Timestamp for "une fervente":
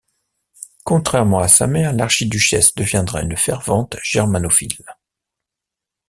3.21-3.97